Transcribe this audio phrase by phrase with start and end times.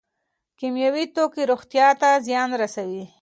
[0.59, 3.03] کیمیاوي توکي روغتیا ته زیان رسوي.